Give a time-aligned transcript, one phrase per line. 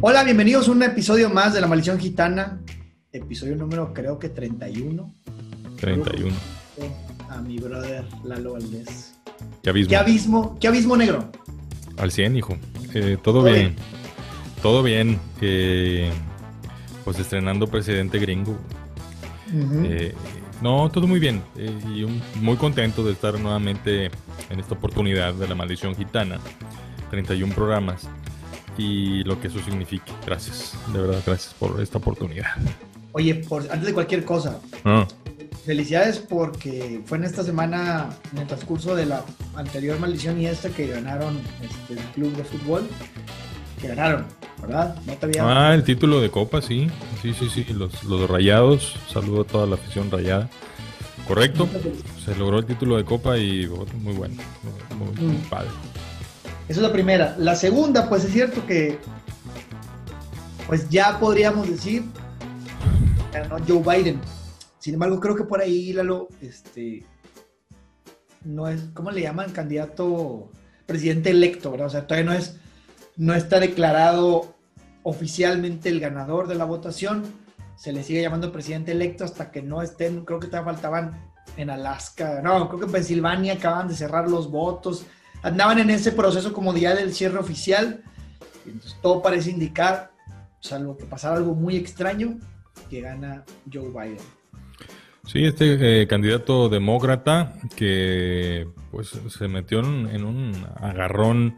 [0.00, 2.60] Hola, bienvenidos a un episodio más de La Maldición Gitana.
[3.12, 5.12] Episodio número creo que 31.
[5.80, 6.34] 31.
[7.28, 9.18] A mi brother Lalo Valdés.
[9.60, 9.88] ¿Qué abismo?
[9.88, 11.32] ¿Qué abismo, qué abismo negro?
[11.96, 12.56] Al 100, hijo.
[12.94, 13.74] Eh, todo, bien.
[14.62, 15.18] Todo bien.
[15.40, 16.12] Eh,
[17.04, 18.56] pues estrenando presidente gringo.
[19.52, 20.14] Eh,
[20.62, 21.42] no, todo muy bien.
[21.56, 22.06] y
[22.38, 24.12] muy contento de estar nuevamente
[24.48, 26.38] en esta oportunidad de La Maldición Gitana.
[27.10, 28.08] 31 programas
[28.78, 30.12] y lo que eso signifique.
[30.24, 32.46] Gracias, de verdad, gracias por esta oportunidad.
[33.12, 35.06] Oye, por, antes de cualquier cosa, ah.
[35.66, 39.24] felicidades porque fue en esta semana, en el transcurso de la
[39.56, 42.88] anterior maldición y esta, que ganaron este, el club de fútbol,
[43.80, 44.26] que ganaron,
[44.62, 44.96] ¿verdad?
[45.40, 46.88] Ah, el título de Copa, sí,
[47.20, 50.48] sí, sí, sí, los, los rayados, saludo a toda la afición rayada.
[51.26, 51.68] Correcto,
[52.24, 53.66] se logró el título de Copa y
[54.00, 54.34] muy bueno,
[54.96, 55.36] muy, mm.
[55.50, 55.68] padre.
[56.68, 57.34] Esa es la primera.
[57.38, 58.98] La segunda, pues es cierto que,
[60.66, 62.04] pues ya podríamos decir,
[63.32, 64.20] ganó Joe Biden.
[64.78, 67.06] Sin embargo, creo que por ahí, Lalo, este,
[68.44, 69.50] no es, ¿cómo le llaman?
[69.52, 70.50] Candidato
[70.84, 71.86] presidente electo, ¿verdad?
[71.86, 72.56] O sea, todavía no es,
[73.16, 74.54] no está declarado
[75.02, 77.24] oficialmente el ganador de la votación.
[77.76, 81.70] Se le sigue llamando presidente electo hasta que no estén, creo que todavía faltaban en
[81.70, 85.06] Alaska, no, creo que en Pensilvania acaban de cerrar los votos
[85.42, 88.02] andaban en ese proceso como día del cierre oficial.
[88.66, 90.10] Entonces todo parece indicar,
[90.60, 92.38] salvo que pasara algo muy extraño,
[92.90, 94.38] que gana Joe Biden.
[95.28, 101.54] Sí, este eh, candidato demócrata que pues se metió en, un agarrón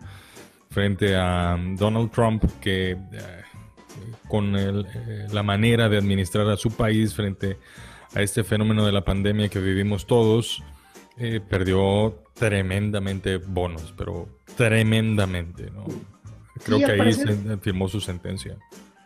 [0.70, 2.98] frente a Donald Trump que eh,
[4.26, 7.58] con eh, la manera de administrar a su país frente
[8.12, 10.64] a este fenómeno de la pandemia que vivimos todos,
[11.48, 15.84] perdió tremendamente bonos, pero tremendamente, ¿no?
[16.64, 18.56] Creo que ahí se firmó su sentencia.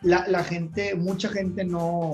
[0.01, 2.13] La, gente, mucha gente no,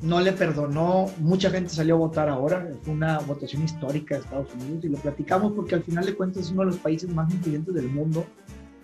[0.00, 4.52] no le perdonó, mucha gente salió a votar ahora, fue una votación histórica de Estados
[4.54, 7.32] Unidos y lo platicamos porque al final de cuentas es uno de los países más
[7.32, 8.26] influyentes del mundo,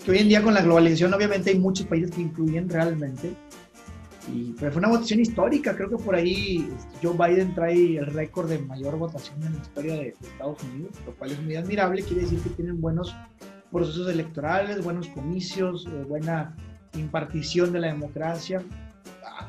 [0.03, 3.33] que hoy en día con la globalización obviamente hay muchos países que influyen realmente,
[4.35, 6.69] y fue una votación histórica, creo que por ahí
[7.03, 11.15] Joe Biden trae el récord de mayor votación en la historia de, Estados Unidos, lo
[11.15, 13.15] cual es muy admirable, quiere decir que tienen buenos
[13.71, 16.55] procesos electorales, buenos comicios, eh, buena
[16.95, 18.63] impartición de la democracia.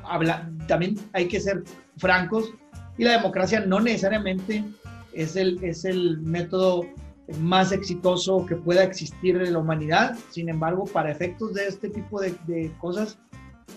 [0.04, 1.64] Habla, también hay que ser
[1.98, 2.54] francos,
[2.98, 4.64] y la democracia no necesariamente
[5.14, 6.86] es el, es el método
[7.40, 12.20] más exitoso que pueda existir en la humanidad, sin embargo, para efectos de este tipo
[12.20, 13.18] de, de cosas,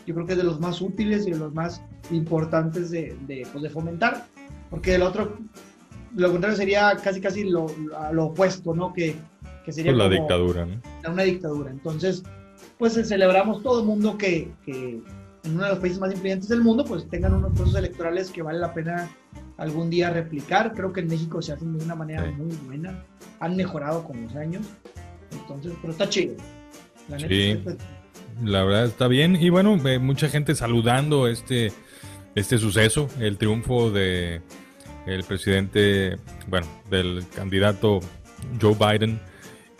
[0.07, 3.47] yo creo que es de los más útiles y de los más importantes de, de,
[3.53, 4.27] pues de fomentar,
[4.71, 5.37] porque el otro,
[6.15, 7.67] lo contrario sería casi casi lo,
[8.13, 8.93] lo opuesto, ¿no?
[8.93, 9.17] Que,
[9.65, 10.81] que sería pues la dictadura, ¿no?
[11.11, 11.71] Una dictadura.
[11.71, 12.23] Entonces,
[12.79, 15.01] pues celebramos todo el mundo que, que
[15.45, 18.43] en uno de los países más influyentes del mundo, pues tengan unos procesos electorales que
[18.43, 19.11] vale la pena
[19.57, 20.73] algún día replicar.
[20.75, 23.05] Creo que en México se hacen de una manera muy buena.
[23.41, 24.67] Han mejorado con los años.
[25.33, 26.35] Entonces, pero está chido.
[27.09, 27.59] La sí.
[28.43, 29.37] La verdad está bien.
[29.37, 31.73] Y bueno, eh, mucha gente saludando este,
[32.35, 34.43] este suceso, el triunfo de
[35.07, 36.17] el presidente,
[36.49, 38.01] bueno, del candidato
[38.61, 39.21] Joe Biden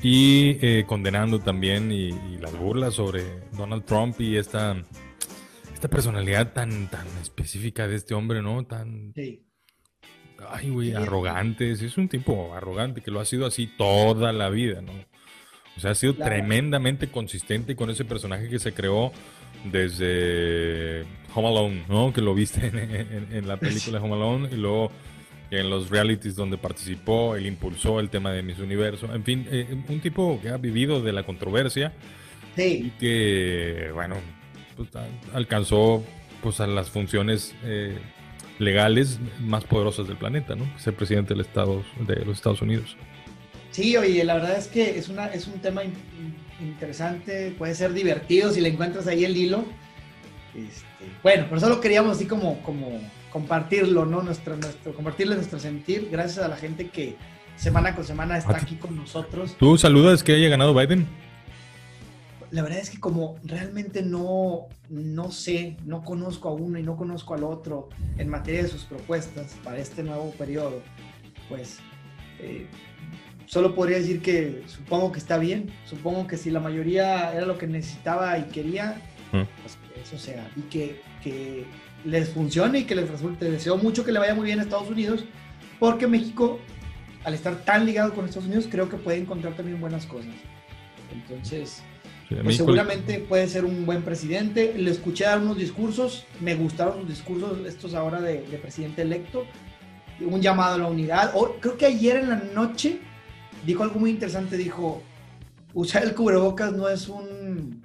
[0.00, 4.77] y eh, condenando también y, las burlas sobre Donald Trump y esta,
[5.73, 8.65] esta personalidad tan, tan específica de este hombre, ¿no?
[8.65, 9.12] Tan...
[10.49, 11.71] Ay, güey, arrogante.
[11.71, 14.93] es un tipo arrogante que lo ha sido así toda la vida, ¿no?
[15.77, 19.12] O sea, ha sido tremendamente consistente con ese personaje que se creó
[19.65, 22.12] desde Home Alone, ¿no?
[22.12, 22.66] Que lo viste
[23.31, 24.91] en, la película Home Alone y luego
[25.50, 29.12] en los realities donde participó, él impulsó el tema de Miss Universo.
[29.15, 31.93] En fin, eh, un tipo que ha vivido de la controversia
[32.56, 34.16] y que, bueno,
[34.77, 34.88] pues,
[35.34, 36.03] alcanzó
[36.43, 37.99] pues, a las funciones eh,
[38.59, 40.66] legales más poderosas del planeta, ¿no?
[40.78, 42.97] Ser presidente del Estado, de los Estados Unidos.
[43.72, 45.83] Sí, oye, la verdad es que es, una, es un tema
[46.60, 49.64] interesante, puede ser divertido si le encuentras ahí el hilo.
[50.55, 53.00] Este, bueno, pero solo queríamos así como, como
[53.32, 54.23] compartirlo, ¿no?
[54.23, 57.17] Nuestro, nuestro, compartirle nuestro sentir, gracias a la gente que
[57.56, 59.56] semana con semana está aquí con nosotros.
[59.58, 61.06] ¿Tú saludas que haya ganado Biden?
[62.50, 66.99] La verdad es que como realmente no, no sé, no conozco a uno y no
[66.99, 67.88] conozco al otro
[68.19, 70.82] en materia de sus propuestas para este nuevo periodo,
[71.49, 71.79] pues
[72.41, 72.67] eh,
[73.52, 77.58] solo podría decir que supongo que está bien, supongo que si la mayoría era lo
[77.58, 78.96] que necesitaba y quería,
[79.31, 79.43] mm.
[79.60, 81.66] pues eso sea, y que, que,
[82.06, 83.50] les funcione y que les resulte.
[83.50, 85.25] Deseo mucho que le vaya muy bien a Estados Unidos,
[85.78, 86.60] porque México,
[87.25, 90.32] al estar tan ligado con Estados Unidos, creo que puede encontrar también buenas cosas.
[91.12, 91.82] Entonces,
[92.43, 94.75] pues seguramente puede ser un buen presidente.
[94.78, 99.44] Le escuché dar unos discursos, me gustaron los discursos estos ahora de, presidente electo,
[100.20, 101.32] un llamado a la unidad.
[101.34, 102.98] O, creo que ayer en la noche
[103.67, 105.03] dijo algo muy interesante, dijo,
[105.75, 107.82] usar el cubrebocas no es un,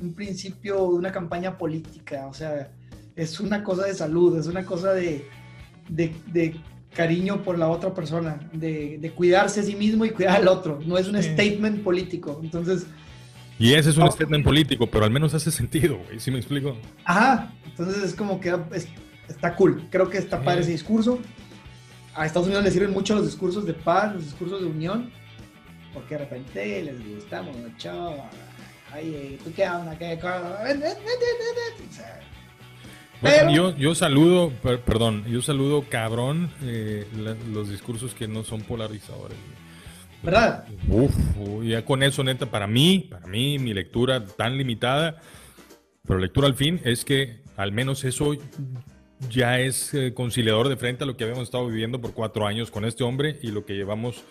[0.00, 2.70] un principio de una campaña política, o sea,
[3.16, 5.26] es una cosa de salud, es una cosa de,
[5.88, 6.60] de,
[6.94, 10.78] cariño por la otra persona, de, de, cuidarse a sí mismo y cuidar al otro,
[10.84, 12.38] no es un statement político.
[12.42, 12.86] Entonces,
[13.58, 16.76] y ese es un statement político, pero al menos hace sentido, güey, ¿sí me explico?
[17.04, 18.54] Ajá, entonces es como que
[19.28, 21.20] está cool, creo que está padre ese discurso.
[22.14, 25.10] A Estados Unidos le sirven mucho los discursos de paz, los discursos de unión,
[25.94, 28.16] porque de repente les gusta mucho.
[28.92, 29.96] Ay, ¿tú qué onda?
[29.96, 30.18] ¿Qué?
[33.54, 34.52] yo, yo saludo,
[34.84, 37.06] perdón, yo saludo cabrón eh,
[37.50, 39.38] los discursos que no son polarizadores.
[40.22, 40.64] ¿Verdad?
[40.88, 41.14] Uf,
[41.64, 45.16] ya con eso, neta, para mí, para mí, mi lectura tan limitada,
[46.06, 48.34] pero lectura al fin, es que al menos eso
[49.28, 52.70] ya es eh, conciliador de frente a lo que habíamos estado viviendo por cuatro años
[52.70, 54.24] con este hombre y lo que llevamos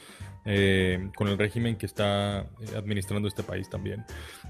[0.45, 4.05] eh, con el régimen que está eh, administrando este país también.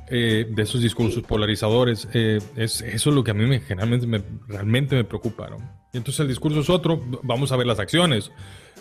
[0.09, 4.95] de esos discursos polarizadores, es eso es lo que a mí me, generalmente me, realmente
[4.95, 5.49] me preocupa.
[5.49, 5.57] ¿no?
[5.93, 8.31] Y entonces el discurso es otro, vamos a ver las acciones,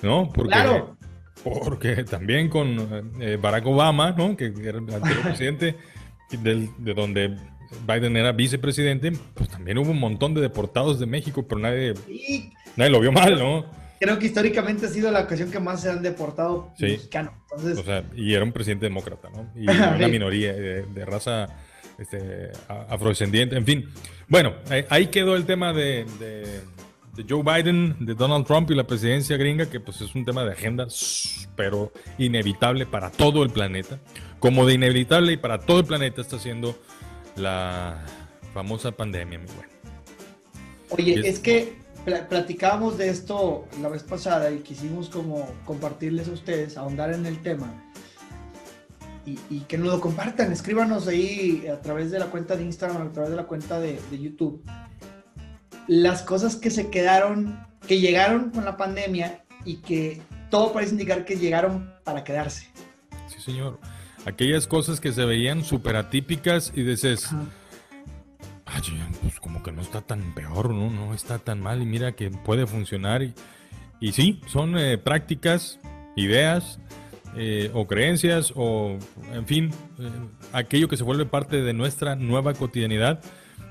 [0.03, 0.31] ¿no?
[0.33, 0.97] Porque claro.
[1.43, 4.37] Porque también con eh, Barack Obama, ¿no?
[4.37, 5.77] que era el anterior presidente,
[6.31, 7.37] de donde
[7.87, 11.95] Biden era vicepresidente, pues también hubo un montón de deportados de México, pero nadie,
[12.77, 13.65] nadie lo vio mal, ¿no?
[13.99, 17.35] Creo que históricamente ha sido la ocasión que más se han deportado mexicanos.
[17.51, 19.51] O sea, y era un presidente demócrata, ¿no?
[19.55, 21.47] Y una minoría de, raza
[21.99, 23.91] este, afrodescendiente, en fin.
[24.27, 24.55] Bueno,
[24.89, 26.07] ahí quedó el tema de
[27.15, 30.45] de Joe Biden, de Donald Trump y la presidencia gringa, que pues es un tema
[30.45, 30.87] de agenda,
[31.57, 33.99] pero inevitable para todo el planeta.
[34.39, 36.79] Como de inevitable y para todo el planeta está siendo
[37.41, 38.05] la
[38.55, 39.71] famosa pandemia, mi bueno.
[40.91, 41.79] Oye, es, que
[42.29, 47.41] platicábamos de esto la vez pasada y quisimos como compartirles a ustedes, ahondar en el
[47.43, 47.73] tema.
[49.27, 53.13] Y, que nos lo compartan, escríbanos ahí a través de la cuenta de Instagram, a
[53.13, 54.65] través de la cuenta de, de YouTube
[55.91, 61.25] las cosas que se quedaron, que llegaron con la pandemia y que todo parece indicar
[61.25, 62.69] que llegaron para quedarse.
[63.27, 63.81] Sí, señor.
[64.27, 67.31] Aquellas cosas que se veían súper atípicas y dices,
[68.67, 68.83] ay,
[69.23, 70.91] pues como que no está tan peor, ¿no?
[70.91, 73.23] No está tan mal y mira que puede funcionar.
[73.23, 73.35] Y,
[74.01, 75.81] y sí, son eh, prácticas,
[76.17, 76.79] ideas
[77.37, 78.99] eh, o creencias o,
[79.33, 80.11] en fin, eh,
[80.53, 83.23] aquello que se vuelve parte de nuestra nueva cotidianidad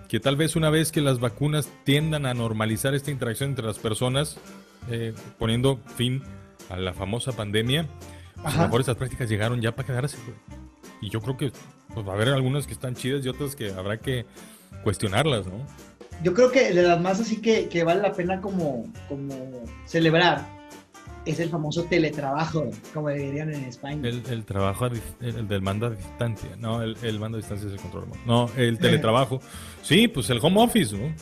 [0.10, 3.78] que tal vez una vez que las vacunas tiendan a normalizar esta interacción entre las
[3.78, 4.38] personas,
[4.90, 6.24] eh, poniendo fin
[6.70, 7.88] a la famosa pandemia,
[8.44, 10.18] a lo mejor esas prácticas llegaron ya para quedarse.
[11.02, 11.52] Y yo creo que
[11.94, 14.26] pues, va a haber algunas que están chidas y otras que habrá que
[14.84, 15.66] cuestionarlas, ¿no?
[16.24, 20.60] Yo creo que de las más así que, que vale la pena como, como celebrar
[21.26, 24.10] es el famoso teletrabajo, como dirían en España.
[24.10, 24.88] El, trabajo,
[25.22, 26.50] el, del mando a distancia.
[26.58, 28.06] No, el, mando a distancia es el control.
[28.26, 29.42] No, el teletrabajo.
[29.82, 31.14] Sí, pues el home office, ¿no?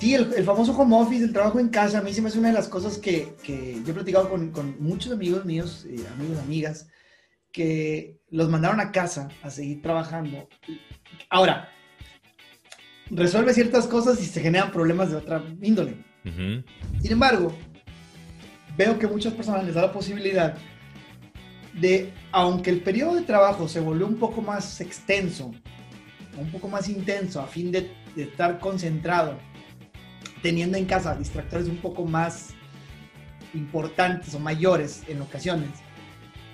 [0.00, 2.48] Sí, el, famoso home office, el trabajo en casa, a mí se me hace una
[2.48, 6.38] de las cosas que, que yo he platicado con, con muchos amigos míos, eh, amigos,
[6.38, 6.88] amigas,
[7.52, 10.48] que los mandaron a casa a seguir trabajando.
[11.28, 11.68] Ahora,
[13.10, 16.02] resuelve ciertas cosas y se generan problemas de otra índole.
[16.24, 17.52] Sin embargo,
[18.78, 20.56] veo que muchas personas les da la posibilidad
[21.78, 25.52] de, aunque el periodo de trabajo se volvió un poco más extenso,
[26.38, 29.38] un poco más intenso, a fin de, estar concentrado,
[30.42, 32.50] teniendo en casa distractores un poco más
[33.54, 35.70] importantes o mayores en ocasiones,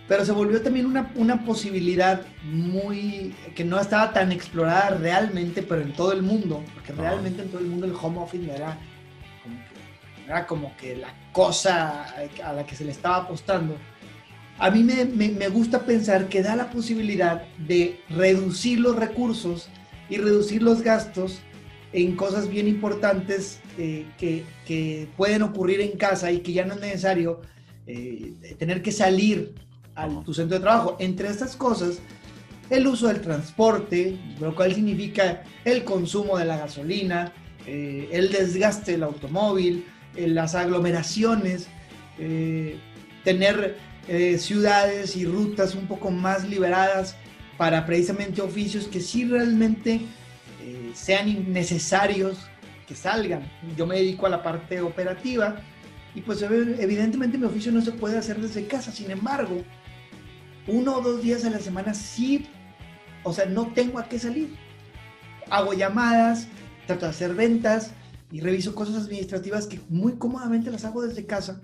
[0.09, 5.83] pero se volvió también una, una, posibilidad muy que no estaba tan explorada realmente, pero
[5.83, 8.79] en todo el mundo, porque realmente en todo el mundo el home office era
[10.27, 12.05] era como que la cosa
[12.45, 13.77] a la que se le estaba apostando.
[14.59, 19.69] A mí me, gusta pensar que da la posibilidad de reducir los recursos
[20.09, 21.41] y reducir los gastos
[21.93, 26.81] en cosas bien importantes eh, que, pueden ocurrir en casa y que ya no es
[26.81, 27.41] necesario
[27.87, 29.55] eh, tener que salir
[29.95, 30.97] a tu centro de trabajo.
[30.99, 31.99] Entre estas cosas,
[32.71, 37.33] el uso del transporte, lo cual significa el consumo de la gasolina,
[37.67, 39.85] eh, el desgaste del automóvil,
[40.17, 41.69] las aglomeraciones,
[42.19, 42.79] eh,
[43.25, 43.77] tener
[44.09, 47.17] eh, ciudades y rutas un poco más liberadas
[47.59, 50.01] para precisamente oficios que sí realmente
[50.63, 52.39] eh, sean necesarios
[52.87, 53.51] que salgan.
[53.77, 55.57] Yo me dedico a la parte operativa
[56.15, 59.63] y pues evidentemente mi oficio no se puede hacer desde casa, sin embargo,
[60.67, 62.49] uno o dos días a la semana sí
[63.27, 64.57] o sea, no tengo a qué salir.
[65.51, 66.47] Hago llamadas,
[66.87, 67.91] trato de hacer ventas
[68.31, 71.61] y reviso cosas administrativas que muy cómodamente las hago desde casa.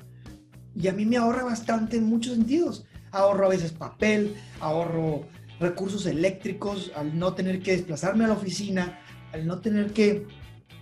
[0.75, 2.85] Y a mí me ahorra bastante en muchos sentidos.
[3.13, 5.29] Ahorro a veces papel, ahorro
[5.61, 8.99] recursos eléctricos al no tener que desplazarme a la oficina,
[9.33, 10.27] al no tener que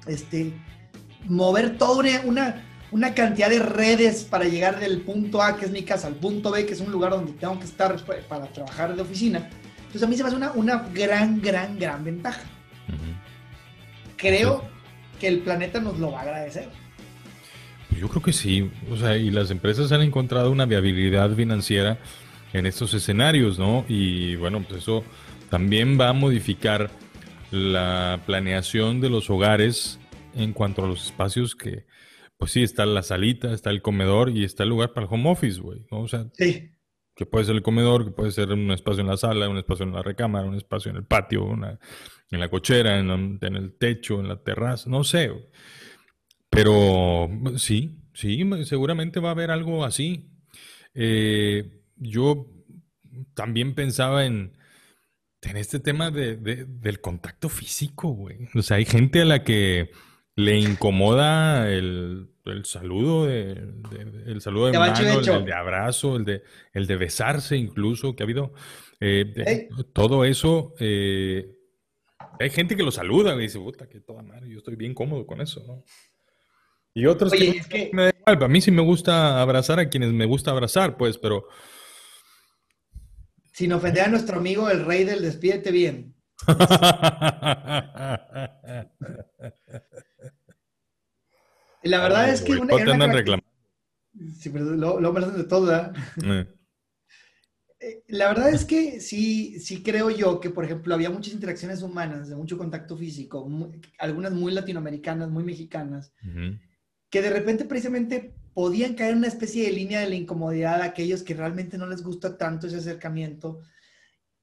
[0.06, 0.52] este,
[1.26, 5.82] mover toda una, una cantidad de redes para llegar del punto A, que es mi
[5.82, 7.94] casa, al punto B, que es un lugar donde tengo que estar
[8.28, 9.48] para trabajar de oficina.
[9.78, 12.42] Entonces a mí se me hace una, una gran, gran, gran ventaja.
[14.16, 14.64] Creo
[15.18, 16.68] que el planeta nos lo va a agradecer.
[17.98, 21.98] Yo creo que sí, o sea, y las empresas han encontrado una viabilidad financiera
[22.52, 23.84] en estos escenarios, ¿no?
[23.88, 25.04] Y bueno, pues eso
[25.50, 26.90] también va a modificar
[27.50, 29.98] la planeación de los hogares
[30.34, 31.86] en cuanto a los espacios que,
[32.36, 35.30] pues sí, está la salita, está el comedor y está el lugar para el home
[35.30, 36.00] office, güey, ¿no?
[36.00, 36.70] O sea, sí.
[37.14, 39.84] que puede ser el comedor, que puede ser un espacio en la sala, un espacio
[39.84, 41.78] en la recámara, un espacio en el patio, una,
[42.30, 45.30] en la cochera, en, en el techo, en la terraza, no sé.
[46.48, 50.30] Pero sí, sí, seguramente va a haber algo así.
[50.94, 52.46] Eh, yo
[53.34, 54.56] también pensaba en,
[55.42, 58.48] en este tema de, del contacto físico, güey.
[58.54, 59.90] O sea, hay gente a la que
[60.36, 62.28] le incomoda el,
[62.64, 63.52] saludo, de,
[64.26, 66.42] el saludo de, mano, el, de abrazo, el de,
[66.72, 68.52] el de besarse incluso, que ha habido.
[69.00, 71.56] Eh, todo eso, eh,
[72.38, 75.26] hay gente que lo saluda y dice, puta, que toda madre, yo estoy bien cómodo
[75.26, 75.84] con eso, ¿no?
[76.92, 80.26] Y otros que, me da igual, a mí sí me gusta abrazar a quienes me
[80.26, 81.46] gusta abrazar, pues, pero...
[83.60, 86.14] Sin ofender a nuestro amigo el rey del despídete bien.
[91.82, 93.46] La verdad es que una, una reclamando.
[94.38, 95.92] Sí, pero lo, lo de todo, eh.
[97.82, 101.82] Eh, La verdad es que sí, sí creo yo que, por ejemplo, había muchas interacciones
[101.82, 103.46] humanas, de mucho contacto físico,
[103.98, 106.14] algunas muy latinoamericanas, muy mexicanas,
[107.10, 110.86] que de repente precisamente podían caer en una especie de línea de la incomodidad a
[110.86, 113.60] aquellos que realmente no les gusta tanto ese acercamiento.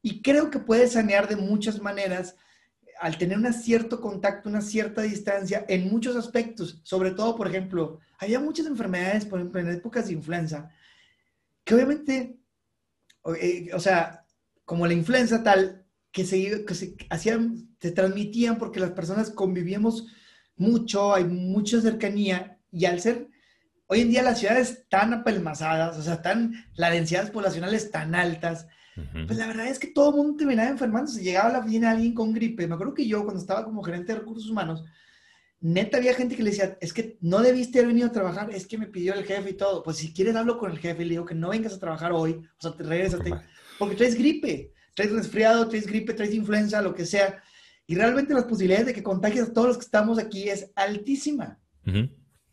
[0.01, 2.35] Y creo que puede sanear de muchas maneras
[2.99, 7.99] al tener un cierto contacto, una cierta distancia en muchos aspectos, sobre todo, por ejemplo,
[8.17, 10.71] había muchas enfermedades, por ejemplo, en épocas de influenza,
[11.63, 12.39] que obviamente,
[13.39, 14.25] eh, o sea,
[14.65, 20.07] como la influenza tal, que se, que se hacían, se transmitían porque las personas convivíamos
[20.55, 23.29] mucho, hay mucha cercanía, y al ser,
[23.87, 28.15] hoy en día las ciudades tan apelmazadas, o sea, tan, la densidad poblacional es tan
[28.15, 28.67] altas,
[29.27, 31.21] pues la verdad es que todo el mundo terminaba enfermándose.
[31.21, 32.67] Llegaba a la oficina alguien con gripe.
[32.67, 34.83] Me acuerdo que yo, cuando estaba como gerente de recursos humanos,
[35.59, 38.65] neta había gente que le decía, es que no debiste haber venido a trabajar, es
[38.65, 39.83] que me pidió el jefe y todo.
[39.83, 42.11] Pues si quieres hablo con el jefe y le digo que no vengas a trabajar
[42.11, 43.33] hoy, o sea, te regresate,
[43.77, 47.41] porque traes gripe, traes resfriado, traes gripe, traes influenza, lo que sea.
[47.85, 51.59] Y realmente las posibilidades de que contagies a todos los que estamos aquí es altísima.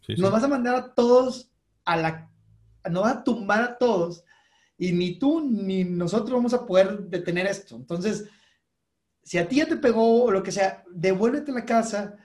[0.09, 1.51] Nos vas a mandar a todos
[1.85, 2.31] a la...
[2.91, 4.25] Nos vas a tumbar a todos
[4.77, 7.77] y ni tú ni nosotros vamos a poder detener esto.
[7.77, 8.27] Entonces,
[9.23, 12.17] si a ti ya te pegó o lo que sea, devuélvete a la casa.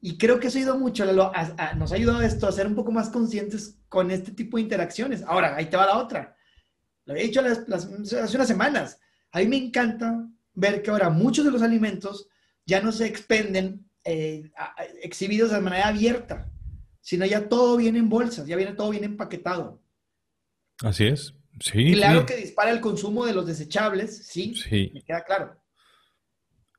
[0.00, 3.10] Y creo que eso ido mucho, nos ha ayudado esto a ser un poco más
[3.10, 5.22] conscientes con este tipo de interacciones.
[5.22, 6.36] Ahora, ahí te va la otra.
[7.04, 9.00] Lo he dicho hace unas semanas.
[9.32, 12.28] A mí me encanta ver que ahora muchos de los alimentos
[12.64, 14.50] ya no se expenden eh,
[15.02, 16.50] exhibidos de manera abierta,
[17.08, 19.80] sino ya todo viene en bolsas, ya viene todo bien empaquetado.
[20.82, 25.56] Así es claro que dispara el consumo de los desechables, sí, sí, me queda claro.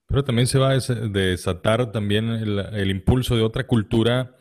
[0.07, 4.35] Pero también se va a desatar también el, impulso de otra cultura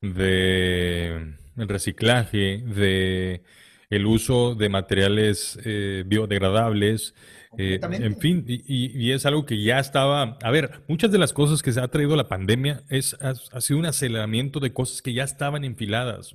[0.00, 3.42] de reciclaje, de
[3.90, 7.14] el uso de materiales eh, biodegradables,
[7.58, 11.62] eh, en fin, y, es algo que ya estaba, a ver, muchas de las cosas
[11.62, 15.24] que se ha traído la pandemia es, ha, sido un aceleramiento de cosas que ya
[15.24, 16.34] estaban enfiladas.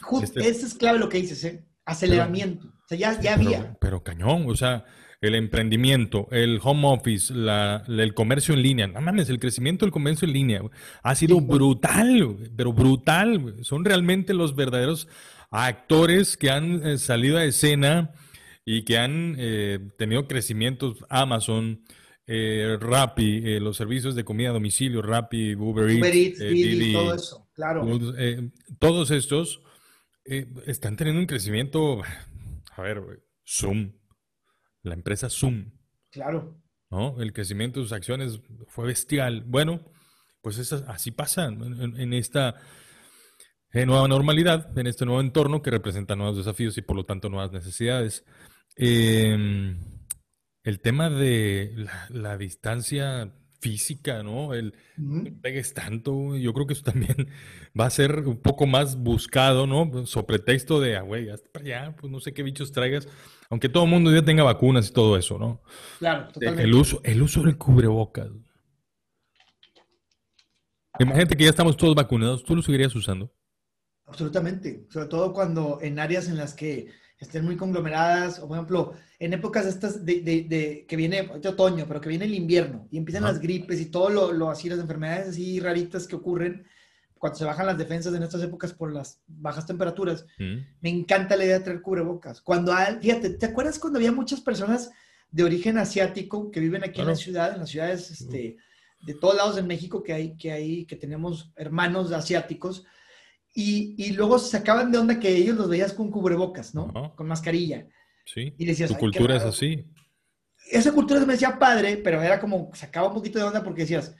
[0.00, 1.64] Justo, este eso es clave lo que dices, ¿eh?
[1.84, 2.66] aceleramiento.
[2.66, 3.76] o sea, ya, ya había.
[3.80, 4.84] Pero, cañón, o sea,
[5.20, 8.86] el emprendimiento, el home office, la, el comercio en línea.
[8.86, 10.62] No mames, el crecimiento del comercio en línea
[11.02, 13.56] ha sido brutal, pero brutal.
[13.62, 15.08] Son realmente los verdaderos
[15.50, 18.12] actores que han eh, salido a escena
[18.64, 21.04] y que han eh, tenido crecimientos.
[21.08, 21.84] Amazon,
[22.26, 26.38] eh, Rappi, eh, los servicios de comida a domicilio, Rappi, Uber, Eats,
[26.92, 27.86] todo eso, claro.
[28.78, 29.60] todos estos
[30.24, 32.00] eh, están teniendo un crecimiento,
[32.76, 33.02] a ver,
[33.46, 33.92] Zoom,
[34.82, 35.72] la empresa Zoom.
[36.10, 36.62] Claro.
[36.90, 37.20] ¿no?
[37.20, 39.42] El crecimiento de sus acciones fue bestial.
[39.46, 39.92] Bueno,
[40.40, 42.54] pues así pasa en, esta
[43.74, 47.52] nueva normalidad, en este nuevo entorno que representa nuevos desafíos y por lo tanto nuevas
[47.52, 48.24] necesidades.
[48.76, 49.78] Em,
[50.64, 54.52] el tema de la, distancia física, ¿no?
[54.52, 54.74] El
[55.40, 57.28] pegues tanto, yo creo que eso también
[57.78, 60.06] va a ser un poco más buscado, ¿no?
[60.06, 63.08] Sobre pretexto de, ah, güey, hasta para allá, pues no sé qué bichos traigas,
[63.48, 65.62] aunque todo el mundo ya tenga vacunas y todo eso, ¿no?
[65.98, 66.64] Claro, totalmente.
[66.64, 68.30] El uso, el uso del cubrebocas.
[70.98, 73.32] Imagínate que ya estamos todos vacunados, ¿tú lo seguirías usando?
[74.06, 78.94] Absolutamente, sobre todo cuando en áreas en las que estén muy conglomeradas, o por ejemplo,
[79.18, 82.98] en épocas estas de, de, que viene de otoño, pero que viene el invierno y
[82.98, 86.66] empiezan las gripes y todo lo, lo, así, las enfermedades así raritas que ocurren
[87.24, 90.26] cuando se bajan las defensas en estas épocas por las bajas temperaturas.
[90.38, 90.56] Mm.
[90.82, 92.42] Me encanta la idea de traer cubrebocas.
[92.42, 94.90] Cuando, fíjate, ¿te acuerdas cuando había muchas personas
[95.30, 98.58] de origen asiático que viven aquí en la ciudad, en las ciudades este,
[99.00, 102.84] de todos lados de México que hay, que hay, que tenemos hermanos asiáticos?
[103.54, 107.14] Y, y, luego se acaban de onda que ellos los veías con cubrebocas, ¿no?
[107.14, 107.86] Con mascarilla.
[108.26, 108.52] Sí.
[108.58, 109.86] Y decías, tu cultura es así.
[110.70, 113.82] Esa cultura se me decía padre, pero era como, sacaba un poquito de onda porque
[113.82, 114.16] decías,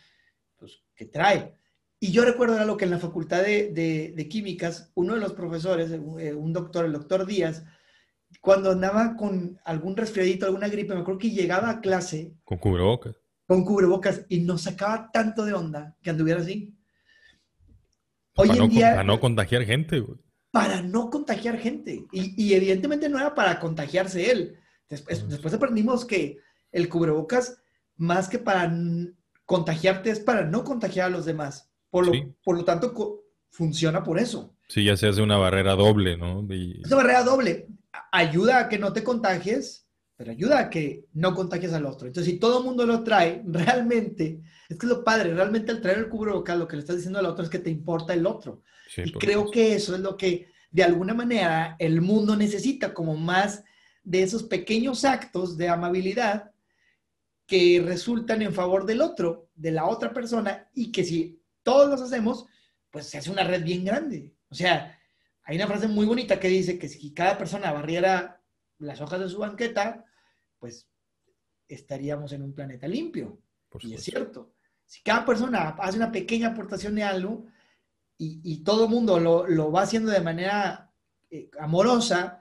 [0.56, 1.56] pues, ¿qué trae?
[1.98, 5.32] Y yo recuerdo era lo que en la facultad de, de, químicas, uno de los
[5.32, 7.64] profesores, eh, un doctor, el doctor Díaz,
[8.40, 12.34] cuando andaba con algún resfriadito, alguna gripe, me acuerdo que llegaba a clase.
[12.44, 13.16] Con cubrebocas.
[13.46, 16.74] Con cubrebocas y nos sacaba tanto de onda que anduviera así.
[18.36, 18.90] Hoy para en no, día.
[18.90, 20.04] Para no contagiar gente,
[20.50, 22.04] Para no contagiar gente.
[22.12, 24.56] Y, y, evidentemente no era para contagiarse él.
[24.88, 26.38] Después, después aprendimos que
[26.72, 27.58] el cubrebocas,
[27.96, 28.72] más que para
[29.44, 31.70] contagiarte, es para no contagiar a los demás.
[31.90, 32.12] Por lo,
[32.42, 34.54] por lo tanto, funciona por eso.
[34.68, 36.44] Sí, ya se hace una barrera doble, ¿no?
[36.52, 36.80] Y...
[36.84, 37.68] Esa barrera doble
[38.12, 39.86] ayuda a que no te contagies,
[40.16, 42.06] pero ayuda a que no contagies al otro.
[42.06, 45.80] Entonces, si todo el mundo lo trae, realmente, es que es lo padre, realmente al
[45.80, 48.26] traer el cubrebocas, lo que le estás diciendo al otro es que te importa el
[48.26, 48.62] otro.
[48.96, 53.64] y creo que eso es lo que, de alguna manera, el mundo necesita, como más
[54.02, 56.52] de esos pequeños actos de amabilidad
[57.46, 62.00] que resultan en favor del otro, de la otra persona, y que si todos los
[62.00, 62.46] hacemos,
[62.90, 64.32] pues se hace una red bien grande.
[64.48, 64.98] O sea,
[65.42, 68.40] hay una frase muy bonita que dice que si cada persona barriera
[68.78, 70.04] las hojas de su banqueta,
[70.58, 70.88] pues
[71.68, 73.38] estaríamos en un planeta limpio.
[73.80, 74.53] y es cierto.
[74.94, 77.48] Si cada persona hace una pequeña aportación de algo
[78.16, 80.92] y, todo el mundo lo, va haciendo de manera
[81.32, 82.40] eh, amorosa,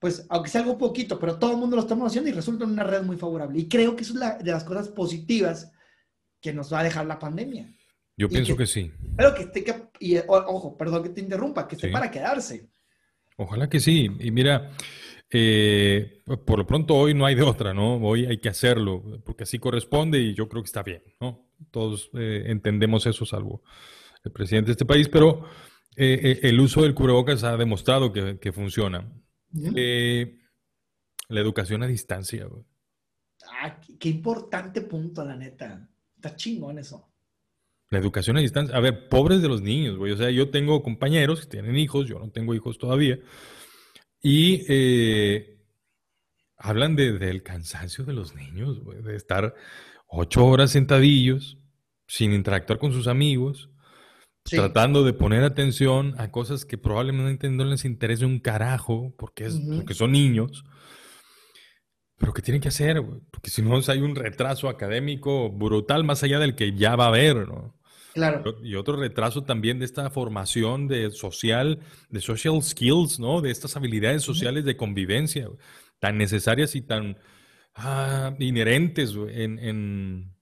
[0.00, 2.82] pues aunque sea algo poquito, pero todo el mundo lo estamos haciendo y resulta una
[2.82, 3.60] red muy favorable.
[3.60, 5.70] Y creo que eso es de las cosas positivas
[6.40, 7.72] que nos va a dejar la pandemia.
[8.16, 8.90] Yo pienso que, sí.
[9.16, 9.64] Pero que esté,
[10.00, 12.68] y, ojo, perdón que te interrumpa, que esté para quedarse.
[13.36, 14.10] Ojalá que sí.
[14.18, 14.72] Y mira,
[15.30, 17.98] eh, por lo pronto hoy no hay de otra, ¿no?
[17.98, 21.53] Hoy hay que hacerlo, porque así corresponde y yo creo que está bien, ¿no?
[21.70, 23.62] Todos eh, entendemos eso, salvo
[24.22, 25.44] el presidente de este país, pero
[25.96, 29.12] eh, el uso del cubrebocas ha demostrado que, funciona.
[29.52, 32.46] la educación a distancia.
[33.60, 35.88] Ah, qué importante punto, la neta.
[36.16, 37.10] Está chingón eso.
[37.90, 38.76] La educación a distancia.
[38.76, 40.12] A ver, pobres de los niños, güey.
[40.12, 43.18] O sea, yo tengo compañeros que tienen hijos, yo no tengo hijos todavía.
[44.22, 45.60] Y eh,
[46.56, 49.54] hablan del cansancio de los niños, güey, de estar
[50.14, 51.58] ocho horas sentadillos,
[52.06, 53.70] sin interactuar con sus amigos,
[54.44, 59.60] tratando de poner atención a cosas que probablemente no les interese un carajo, porque, es,
[59.76, 60.64] porque son niños.
[62.18, 63.02] Pero ¿qué tienen que hacer?
[63.30, 67.08] Porque si no, hay un retraso académico brutal más allá del que ya va a
[67.08, 67.74] haber, ¿no?
[68.12, 68.58] Claro.
[68.62, 73.40] Y otro retraso también de esta formación de social, de social skills, ¿no?
[73.40, 75.48] De estas habilidades sociales de convivencia,
[75.98, 77.18] tan necesarias y tan
[77.74, 80.34] ah, inherentes en, en,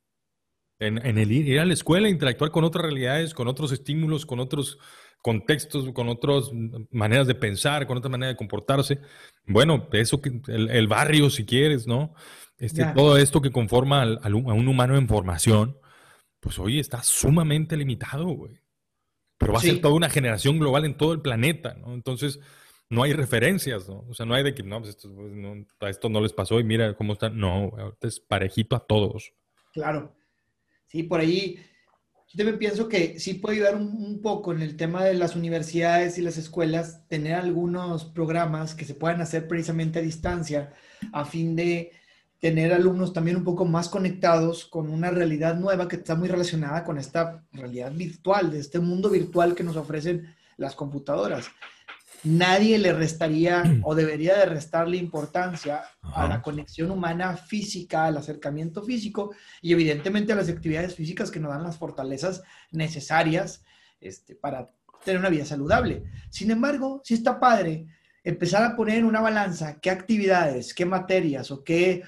[0.78, 4.78] en, el ir a la escuela, interactuar con otras realidades, con otros estímulos, con otros
[5.22, 6.50] contextos, con otras
[6.90, 9.00] maneras de pensar, con otra manera de comportarse.
[9.46, 12.14] Bueno, eso que el, barrio, si quieres, ¿no?
[12.58, 15.78] Este, todo esto que conforma a un humano en formación,
[16.40, 18.60] pues hoy está sumamente limitado, güey.
[19.38, 21.94] Pero va a ser toda una generación global en todo el planeta, ¿no?
[21.94, 22.38] Entonces,
[22.92, 24.04] no hay referencias, ¿no?
[24.10, 26.60] O sea, no hay de que, no, pues esto no, a esto no les pasó
[26.60, 27.38] y mira cómo están.
[27.38, 29.32] No, es parejito a todos.
[29.72, 30.14] Claro.
[30.88, 31.56] Sí, por ahí
[32.28, 36.18] yo también pienso que sí puede ayudar un, poco en el tema de las universidades
[36.18, 40.74] y las escuelas, tener algunos programas que se puedan hacer precisamente a distancia
[41.14, 41.92] a fin de
[42.40, 46.84] tener alumnos también un poco más conectados con una realidad nueva que está muy relacionada
[46.84, 51.50] con esta realidad virtual, de este mundo virtual que nos ofrecen las computadoras
[52.24, 58.82] nadie le restaría o debería de restarle importancia a la conexión humana física, al acercamiento
[58.82, 63.64] físico y evidentemente a las actividades físicas que nos dan las fortalezas necesarias
[64.00, 64.70] este, para
[65.04, 66.04] tener una vida saludable.
[66.30, 67.86] Sin embargo, si está padre
[68.24, 72.02] empezar a poner en una balanza qué actividades, qué materias o qué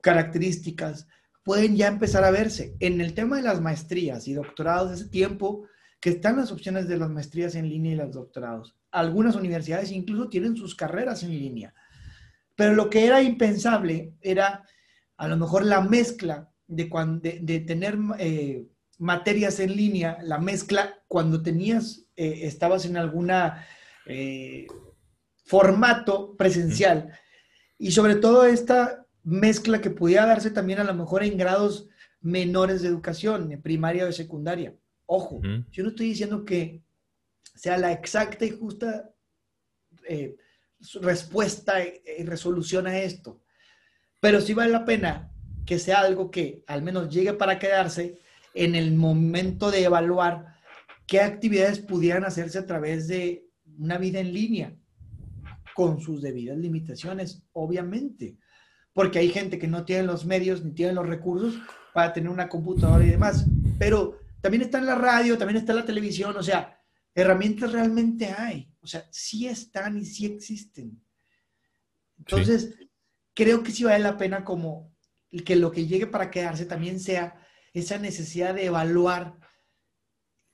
[0.00, 1.08] características
[1.42, 2.76] pueden ya empezar a verse.
[2.80, 5.66] En el tema de las maestrías y doctorados, ese tiempo
[6.00, 8.76] que están las opciones de las maestrías en línea y los doctorados.
[8.96, 11.74] Algunas universidades incluso tienen sus carreras en línea.
[12.54, 14.64] Pero lo que era impensable era
[15.18, 16.88] a lo mejor la mezcla de,
[17.42, 18.66] de, tener eh,
[18.98, 23.66] materias en línea, la mezcla cuando tenías, eh, estabas en alguna
[24.06, 24.66] eh,
[25.44, 27.12] formato presencial.
[27.76, 31.90] Y sobre todo esta mezcla que pudiera darse también a lo mejor en grados
[32.22, 34.74] menores de educación, en primaria o secundaria.
[35.04, 36.82] Ojo, yo no estoy diciendo que
[37.54, 39.10] sea la exacta y justa
[41.00, 43.42] respuesta y resolución a esto,
[44.20, 45.32] pero sí vale la pena
[45.64, 48.20] que sea algo que al menos llegue para quedarse
[48.54, 50.56] en el momento de evaluar
[51.06, 54.76] qué actividades pudieran hacerse a través de una vida en línea,
[55.74, 58.38] con sus debidas limitaciones, obviamente,
[58.94, 61.54] porque hay gente que no tiene los medios ni tiene los recursos
[61.92, 63.44] para tener una computadora y demás,
[63.78, 66.80] pero también está en la radio, también está en la televisión, o sea,
[67.16, 71.02] herramientas realmente hay, o sea, sí están y sí existen.
[72.18, 72.78] Entonces,
[73.34, 74.94] creo que sí vale la pena como
[75.44, 79.38] que lo que llegue para quedarse también sea esa necesidad de evaluar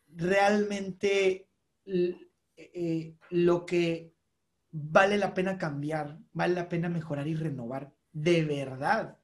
[0.06, 1.50] realmente
[1.84, 4.14] eh, lo que
[4.70, 9.18] vale la pena cambiar, vale la pena mejorar y renovar de verdad.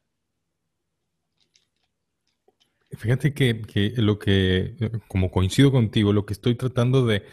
[2.90, 4.74] Fíjate que, lo que,
[5.09, 7.24] como coincido contigo, lo que estoy tratando de,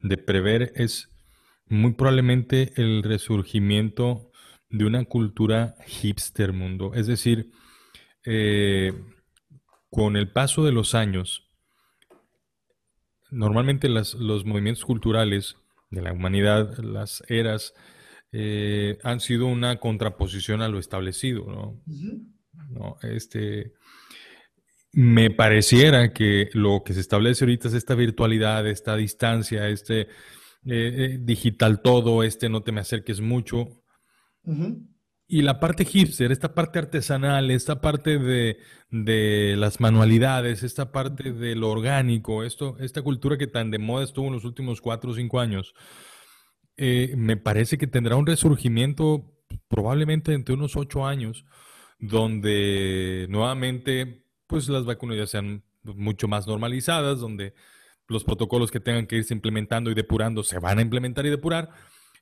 [0.00, 1.08] de prever es
[1.66, 4.32] muy probablemente el resurgimiento
[4.70, 6.92] de una cultura hipster mundo.
[6.94, 7.52] Es decir,
[8.24, 8.92] eh,
[9.90, 11.48] con el paso de los años,
[13.30, 15.56] normalmente los movimientos culturales
[15.90, 17.74] de la humanidad, las eras,
[18.32, 21.46] eh, han sido una contraposición a lo establecido,
[22.70, 22.98] ¿no?
[23.02, 23.72] Este,
[24.92, 30.08] me pareciera que lo que se establece ahorita es esta virtualidad, esta distancia, este
[30.66, 33.82] eh, digital todo, este no te me acerques mucho,
[35.30, 41.54] y la parte hipster, esta parte artesanal, esta parte de, las manualidades, esta parte de
[41.54, 45.14] lo orgánico, esto, esta cultura que tan de moda estuvo en los últimos cuatro o
[45.14, 45.74] cinco años,
[46.78, 49.34] eh, me parece que tendrá un resurgimiento
[49.68, 51.44] probablemente entre unos ocho años,
[51.98, 57.54] donde nuevamente pues las vacunas ya sean mucho más normalizadas, donde
[58.08, 61.70] los protocolos que tengan que irse implementando y depurando se van a implementar y depurar,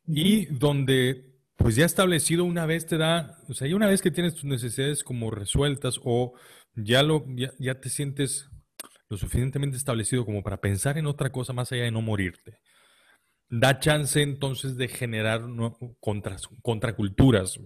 [0.07, 4.11] y donde pues ya establecido una vez te da, o sea, ya una vez que
[4.11, 6.35] tienes tus necesidades como resueltas o
[6.75, 7.25] ya, lo,
[7.59, 8.51] ya, te sientes
[9.09, 12.59] lo suficientemente establecido como para pensar en otra cosa más allá de no morirte.
[13.49, 15.43] Da chance entonces de generar
[16.63, 17.59] contraculturas.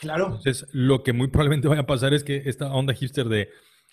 [0.00, 0.26] Claro.
[0.26, 3.50] Entonces, lo que muy probablemente vaya a pasar es que esta onda hipster de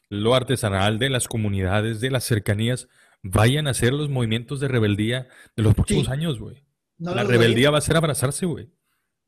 [0.10, 2.88] lo artesanal, de las comunidades, de las cercanías,
[3.24, 6.64] vayan a ser los movimientos de rebeldía de los próximos años, güey.
[6.98, 8.70] La rebeldía va a ser abrazarse, güey.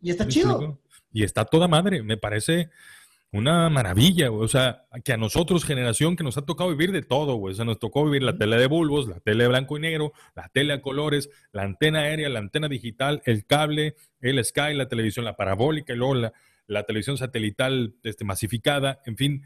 [0.01, 0.79] Y está chido.
[1.11, 2.03] Y está toda madre.
[2.03, 2.69] Me parece
[3.31, 4.45] una maravilla, güey.
[4.45, 7.53] O sea, que a nosotros, generación que nos ha tocado vivir de todo, güey.
[7.53, 10.13] O sea, nos tocó vivir la tele de bulbos, la tele de blanco y negro,
[10.35, 14.87] la tele a colores, la antena aérea, la antena digital, el cable, el Sky, la
[14.87, 19.43] televisión, la parabólica y luego la, televisión satelital este, masificada, en fin,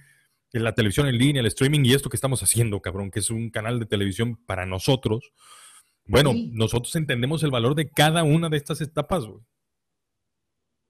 [0.59, 3.49] la televisión en línea, el streaming y esto que estamos haciendo, cabrón, que es un
[3.49, 5.31] canal de televisión para nosotros.
[6.05, 9.41] Bueno, nosotros entendemos el valor de cada una de estas etapas, güey.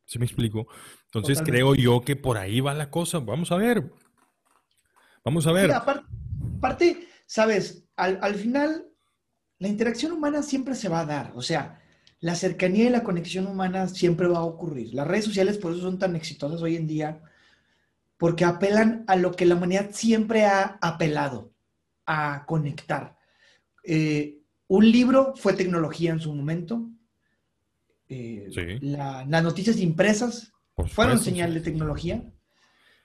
[0.06, 0.68] ¿Se me explico?
[1.06, 3.20] Entonces creo yo que por ahí va la cosa.
[3.20, 3.92] Vamos a ver.
[5.24, 5.72] Vamos a ver.
[5.72, 8.88] aparte, sabes, al, final,
[9.60, 11.32] la interacción humana siempre se va a dar.
[11.36, 11.80] O sea,
[12.20, 14.94] la cercanía y la conexión humana siempre va a ocurrir.
[14.94, 17.22] Las redes sociales por eso son tan exitosas hoy en día,
[18.22, 21.56] porque apelan a lo que la humanidad siempre ha apelado,
[22.06, 23.18] a conectar.
[23.84, 26.88] Eh, un libro fue tecnología en su momento,
[28.10, 30.54] eh, las noticias impresas
[30.90, 32.24] fueron señal de tecnología.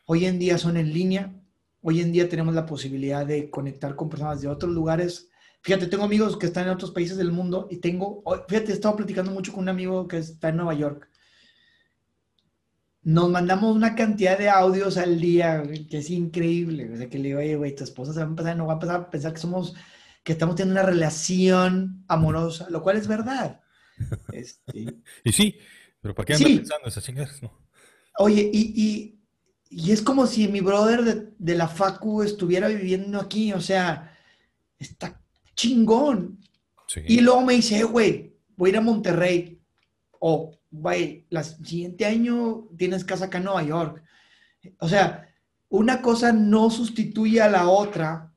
[0.04, 1.32] Hoy en día son en línea.
[1.80, 5.30] Hoy en día tenemos la posibilidad de conectar con personas de otros lugares.
[5.62, 8.96] Fíjate, tengo amigos que están en otros países del mundo y tengo, fíjate, he estado
[8.96, 11.08] platicando mucho con un amigo que está en Nueva York.
[13.06, 16.92] Nos mandamos una cantidad de audios al día que es increíble.
[16.92, 18.72] O sea, que le digo, oye, güey, tu esposa se va a empezar, no va
[18.72, 19.76] a empezar a pensar que somos,
[20.24, 23.60] que estamos teniendo una relación amorosa, lo cual es verdad.
[24.32, 24.92] Este,
[25.22, 25.56] y sí,
[26.00, 27.40] pero ¿para qué andas pensando esas chingadas?
[28.18, 29.20] Oye, y,
[29.70, 34.18] es como si mi brother de, la Facu estuviera viviendo aquí, o sea,
[34.80, 35.22] está
[35.54, 36.40] chingón.
[37.06, 39.62] Y luego me dice, güey, voy a ir a Monterrey.
[40.18, 44.02] O, güey, el siguiente año tienes casa acá en Nueva York.
[44.78, 45.28] O sea,
[45.68, 48.32] una cosa no sustituye a la otra.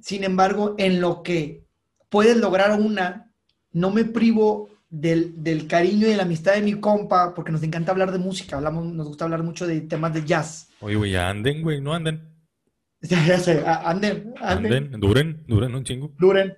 [0.00, 1.64] Sin embargo, en lo que
[2.08, 3.32] puedes lograr una,
[3.72, 7.92] no me privo del, cariño y de la amistad de mi compa, porque nos encanta
[7.92, 10.68] hablar de música, hablamos, nos gusta hablar mucho de temas de jazz.
[10.80, 12.28] Oye, güey, anden, güey, no anden.
[13.00, 15.00] Ya, sé, anden, anden.
[15.00, 16.12] duren, duren un chingo.
[16.20, 16.56] Duren.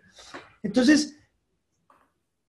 [0.62, 1.16] Entonces,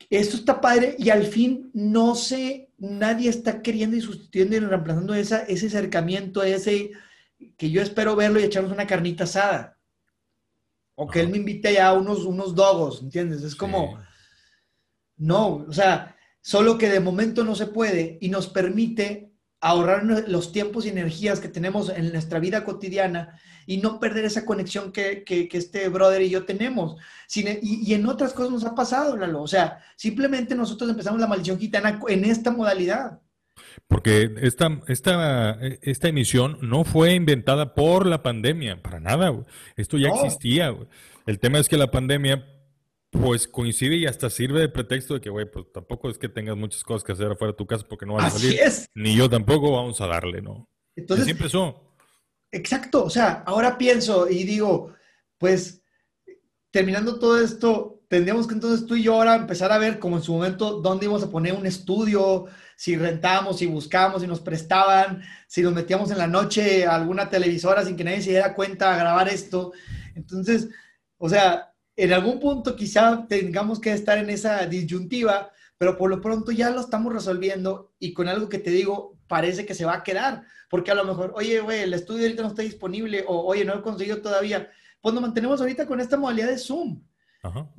[0.09, 5.13] esto está padre y al fin no sé, nadie está queriendo y sustituyendo y reemplazando
[5.13, 6.91] esa, ese acercamiento, ese
[7.57, 9.77] que yo espero verlo y echarnos una carnita asada.
[10.95, 13.43] O que él me invite ya a unos, unos dogos, ¿entiendes?
[13.43, 13.99] Es como,
[15.17, 19.34] no, o sea, solo que de momento no se puede y nos permite
[19.65, 24.45] ahorrar los tiempos y energías que tenemos en nuestra vida cotidiana y no perder esa
[24.45, 26.97] conexión que, este brother y yo tenemos.
[27.33, 29.41] y, en otras cosas nos ha pasado, Lalo.
[29.41, 33.19] O sea, simplemente nosotros empezamos la maldición gitana en esta modalidad.
[33.87, 39.33] Porque esta, esta, esta emisión no fue inventada por la pandemia, para nada.
[39.75, 40.75] Esto ya existía.
[41.25, 42.45] El tema es que la pandemia
[43.21, 46.55] pues coincide y hasta sirve de pretexto de que, güey, pues tampoco es que tengas
[46.55, 48.59] muchas cosas que hacer afuera de tu casa porque no vas a salir.
[48.59, 48.87] Es.
[48.93, 50.69] Ni yo tampoco, vamos a darle, ¿no?
[50.95, 51.93] Entonces, así empezó.
[52.51, 54.93] Exacto, o sea, ahora pienso y digo,
[55.37, 55.81] pues
[56.71, 60.23] terminando todo esto, tendríamos que entonces tú y yo ahora empezar a ver como en
[60.23, 62.45] su momento dónde íbamos a poner un estudio,
[62.77, 67.29] si rentamos, si buscamos, si nos prestaban, si nos metíamos en la noche a alguna
[67.29, 69.73] televisora sin que nadie se diera cuenta a grabar esto.
[70.15, 70.69] Entonces,
[71.17, 76.21] o sea, en algún punto quizá tengamos que estar en esa disyuntiva, pero por lo
[76.21, 79.95] pronto ya lo estamos resolviendo y con algo que te digo, parece que se va
[79.95, 83.45] a quedar, porque a lo mejor, oye, güey, el estudio ahorita no está disponible o,
[83.45, 84.69] oye, no he conseguido todavía.
[85.01, 87.01] Pues nos mantenemos ahorita con esta modalidad de Zoom.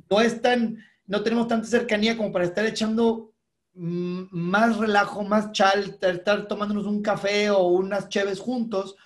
[0.09, 3.33] No es tan, no tenemos tanta cercanía como para estar echando
[3.74, 8.96] mm, más relajo, más chal, estar tomándonos un café o unas cheves juntos.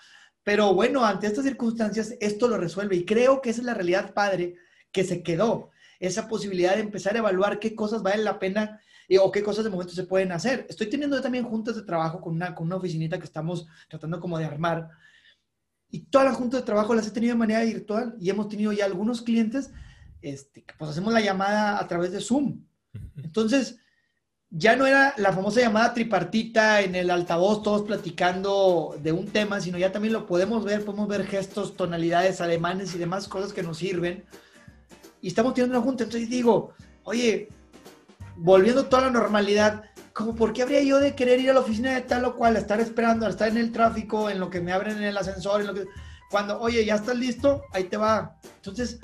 [0.43, 4.13] Pero bueno, ante estas circunstancias, esto lo resuelve y creo que esa es la realidad
[4.13, 4.57] padre
[4.93, 9.19] que se quedó, esa posibilidad de empezar a evaluar qué cosas valen la pena eh,
[9.19, 10.67] o qué cosas de momento se pueden hacer.
[10.69, 14.39] Estoy teniendo también juntas de trabajo con una, con una oficinita que estamos tratando como
[14.39, 14.89] de armar
[15.91, 18.73] y todas las juntas de trabajo las he tenido de manera virtual y hemos tenido
[18.73, 19.71] ya algunos clientes
[20.23, 22.65] este, que pues hacemos la llamada a través de Zoom.
[23.17, 23.79] Entonces,
[24.51, 29.61] ya no era la famosa llamada tripartita en el altavoz, todos platicando de un tema,
[29.61, 33.63] sino ya también lo podemos ver, podemos ver gestos, tonalidades, alemanes y demás cosas que
[33.63, 34.25] nos sirven
[35.21, 36.05] y estamos teniendo una junta.
[36.05, 36.73] Entonces digo,
[37.05, 37.49] oye,
[38.37, 41.95] volviendo toda la normalidad, como por qué habría yo de querer ir a la oficina
[41.95, 44.61] de tal o cual, a estar esperando, a estar en el tráfico, en lo que
[44.61, 45.85] me abren en el ascensor, en lo que...
[46.31, 48.37] Cuando, oye, ya estás listo, ahí te va.
[48.57, 49.01] Entonces,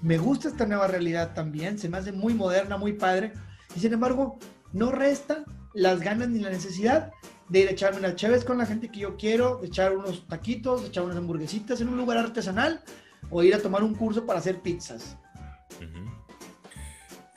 [0.00, 3.32] me gusta esta nueva realidad también, se me hace muy moderna, muy padre,
[3.74, 4.38] y sin embargo,
[4.72, 7.12] no resta las ganas ni la necesidad
[7.48, 10.84] de ir a echarme unas chaves con la gente que yo quiero, echar unos taquitos,
[10.84, 12.82] echar unas hamburguesitas en un lugar artesanal,
[13.30, 15.16] o ir a tomar un curso para hacer pizzas.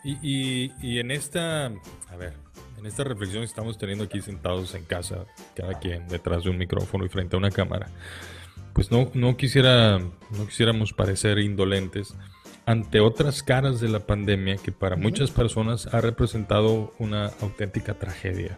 [0.04, 2.34] Y, en esta, a ver,
[2.78, 6.58] en esta reflexión que estamos teniendo aquí sentados en casa, cada quien detrás de un
[6.58, 7.88] micrófono y frente a una cámara,
[8.74, 12.16] pues no, no, quisiera, no quisiéramos parecer indolentes
[12.66, 18.58] ante otras caras de la pandemia que para muchas personas ha representado una auténtica tragedia.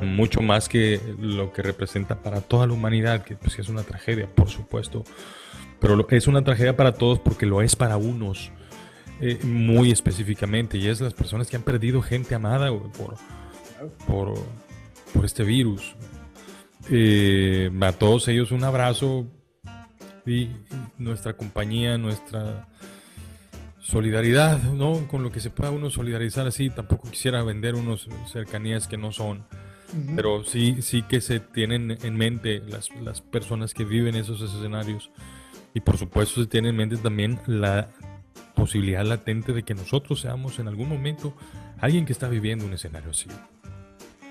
[0.00, 4.28] Mucho más que lo que representa para toda la humanidad, que pues es una tragedia,
[4.32, 5.04] por supuesto.
[5.80, 8.50] Pero es una tragedia para todos porque lo es para unos.
[9.20, 13.16] Eh, muy específicamente, y es las personas que han perdido gente amada por,
[14.06, 14.34] por,
[15.12, 15.96] por este virus.
[16.88, 19.26] Eh, a todos ellos un abrazo
[20.24, 20.50] y
[20.98, 22.68] nuestra compañía, nuestra
[23.80, 25.08] solidaridad, ¿no?
[25.08, 29.10] Con lo que se pueda uno solidarizar así, tampoco quisiera vender unos cercanías que no
[29.10, 29.46] son,
[30.14, 35.10] pero sí, sí que se tienen en mente las, las personas que viven esos escenarios
[35.74, 37.88] y por supuesto se tiene en mente también la
[38.58, 41.32] posibilidad latente de que nosotros seamos en algún momento
[41.80, 43.28] alguien que está viviendo un escenario así.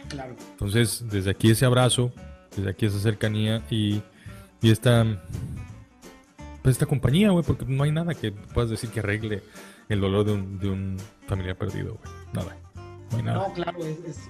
[0.10, 0.36] Claro.
[0.52, 2.12] Entonces, desde aquí ese abrazo,
[2.56, 4.02] desde aquí esa cercanía y,
[4.62, 5.06] y esta,
[6.62, 9.44] pues esta compañía, güey, porque no hay nada que puedas decir que arregle
[9.88, 12.16] el dolor de un, de un familiar perdido, güey.
[12.34, 12.58] Nada.
[13.12, 13.48] No hay nada.
[13.48, 14.30] No, claro, es,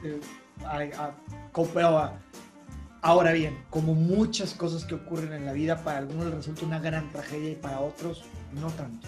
[3.01, 7.09] ahora bien, como muchas cosas que ocurren en la vida, para algunos resulta una gran
[7.11, 9.07] tragedia y para otros no tanto.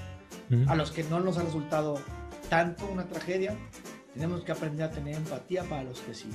[0.68, 2.00] A los que no nos ha resultado
[2.50, 3.56] tanto una tragedia,
[4.14, 6.30] tenemos que aprender a tener empatía para los que sí.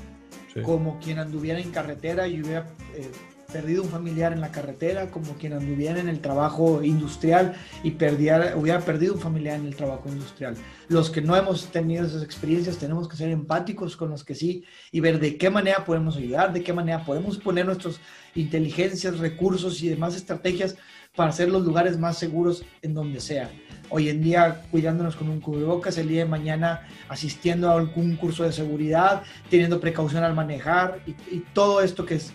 [0.62, 3.10] Como quien anduviera en carretera y hubiera eh,
[3.52, 8.56] perdido un familiar en la carretera, como quien anduviera en el trabajo industrial y perdiera,
[8.56, 10.56] hubiera perdido un familiar en el trabajo industrial.
[10.88, 14.64] Los que no hemos tenido esas experiencias tenemos que ser empáticos con los que sí
[14.90, 18.00] y ver de qué manera podemos ayudar, de qué manera podemos poner nuestras
[18.34, 20.76] inteligencias, recursos y demás estrategias
[21.16, 23.50] para hacer los lugares más seguros en donde sea.
[23.90, 28.42] Hoy en día cuidándonos con un cubrebocas, el día de mañana asistiendo a algún curso
[28.42, 32.32] de seguridad, teniendo precaución al manejar y, todo esto que es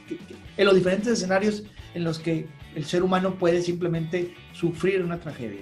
[0.56, 1.63] en los diferentes escenarios
[1.94, 5.62] en los que el ser humano puede simplemente sufrir una tragedia.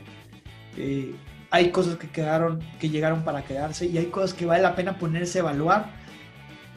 [0.78, 1.16] Eh,
[1.50, 5.00] hay cosas que quedaron, que llegaron para quedarse y hay cosas que vale la pena
[5.00, 5.92] ponerse a evaluar,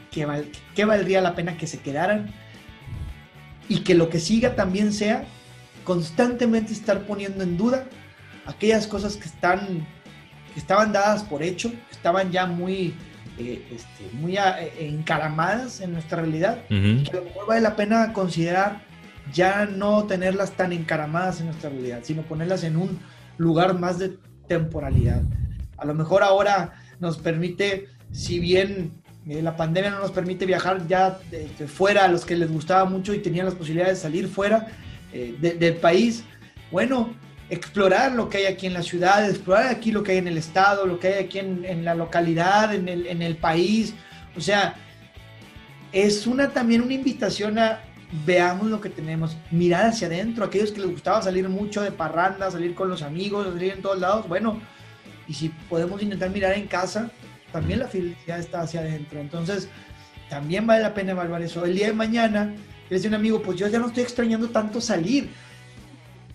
[0.09, 0.25] que,
[0.73, 2.33] que valdría la pena que se quedaran
[3.67, 5.25] y que lo que siga también sea
[5.91, 7.83] constantemente estar poniendo en duda
[8.45, 9.85] aquellas cosas que están
[10.53, 12.93] que estaban dadas por hecho, que estaban ya muy
[13.37, 18.13] eh, este, muy eh, encaramadas en nuestra realidad, que a lo mejor vale la pena
[18.13, 18.83] considerar
[19.33, 22.97] ya no tenerlas tan encaramadas en nuestra realidad, sino ponerlas en un
[23.37, 25.23] lugar más de temporalidad.
[25.75, 28.93] A lo mejor ahora nos permite, si bien
[29.27, 31.19] eh, la pandemia no nos permite viajar ya
[31.67, 34.67] fuera a los que les gustaba mucho y tenían las posibilidades de salir fuera
[35.11, 36.23] del país,
[36.71, 37.13] bueno,
[37.49, 40.37] explorar lo que hay aquí en la ciudad, explorar aquí lo que hay en el
[40.37, 43.93] estado, lo que hay aquí en, la localidad, en el, en el, país.
[44.37, 44.75] O sea,
[45.91, 47.81] es una también una invitación a
[48.25, 52.51] veamos lo que tenemos, mirar hacia adentro, aquellos que les gustaba salir mucho de parranda,
[52.51, 54.61] salir con los amigos, salir en todos lados, bueno,
[55.27, 57.09] y si podemos intentar mirar en casa,
[57.51, 59.19] también la felicidad está hacia adentro.
[59.19, 59.69] Entonces,
[60.29, 61.65] también vale la pena evaluar eso.
[61.65, 62.53] El día de mañana,
[62.91, 65.31] le dice un amigo, pues yo ya no estoy extrañando tanto salir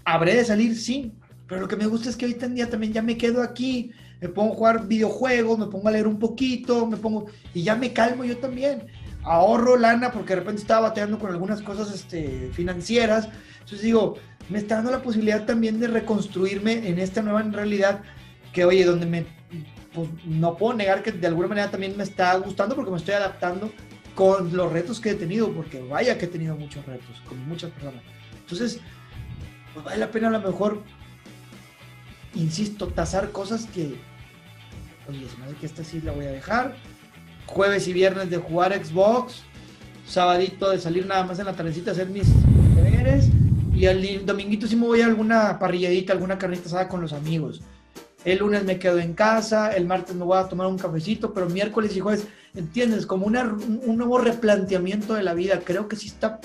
[0.07, 1.13] habré de salir, sí,
[1.47, 3.91] pero lo que me gusta es que ahorita en día también ya me quedo aquí,
[4.21, 7.75] me pongo a jugar videojuegos, me pongo a leer un poquito, me pongo y ya
[7.75, 8.87] me calmo yo también.
[9.25, 13.29] Ahorro lana porque de repente estaba bateando con algunas cosas este, financieras.
[13.55, 14.15] Entonces digo,
[14.49, 18.03] me está dando la posibilidad también de reconstruirme en esta nueva realidad
[18.53, 19.27] que, oye, donde me,
[19.93, 23.15] pues, no puedo negar que de alguna manera también me está gustando porque me estoy
[23.15, 23.73] adaptando
[24.17, 27.71] con los retos que he tenido, porque vaya que he tenido muchos retos, con muchas
[27.71, 28.03] personas.
[28.41, 28.81] Entonces,
[29.75, 30.83] pues vale la pena a lo mejor,
[32.35, 33.95] insisto, tasar cosas que,
[35.07, 36.75] oye, se me hace que esta sí la voy a dejar.
[37.45, 39.43] Jueves y viernes de jugar Xbox,
[40.09, 42.27] sabadito de salir nada más en la tardecita a hacer mis
[42.75, 43.29] deberes.
[43.75, 47.61] Y el dominguito sí me voy a alguna parrilladita, alguna carnita asada con los amigos.
[48.27, 51.49] El lunes me quedo en casa, el martes me voy a tomar un cafecito, pero
[51.49, 53.07] miércoles y jueves, ¿entiendes?
[53.07, 55.61] Como un nuevo replanteamiento de la vida.
[55.65, 56.41] Creo que sí está,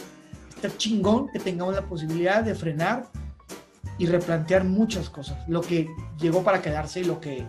[0.78, 3.08] chingón que tengamos la posibilidad de frenar
[3.98, 5.40] y replantear muchas cosas.
[5.50, 5.90] Lo que
[6.20, 7.48] llegó para quedarse y lo que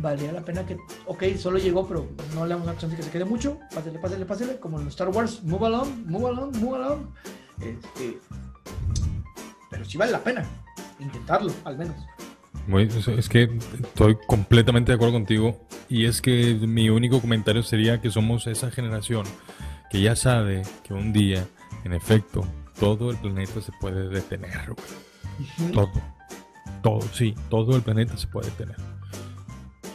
[0.00, 3.10] valía la pena que, ok, solo llegó, pero no le damos una chance que se
[3.10, 3.58] quede mucho.
[3.74, 7.08] Pásale, pásale, pásale, como en Star Wars, move along, move along, move along.
[7.60, 8.20] Este,
[9.68, 10.63] pero sí vale la pena
[10.98, 11.96] intentarlo, al menos.
[13.08, 13.50] es que
[13.82, 18.70] estoy completamente de acuerdo contigo y es que mi único comentario sería que somos esa
[18.70, 19.24] generación
[19.90, 21.46] que ya sabe que un día,
[21.84, 22.46] en efecto,
[22.78, 24.74] todo el planeta se puede detener,
[25.72, 25.90] Todo.
[26.82, 28.76] Todo, sí, todo el planeta se puede detener.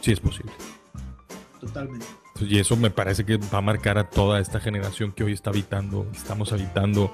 [0.02, 0.52] Sí es posible.
[1.60, 2.06] Totalmente.
[2.42, 5.50] Y eso me parece que va a marcar a toda esta generación que hoy está
[5.50, 7.14] habitando, estamos habitando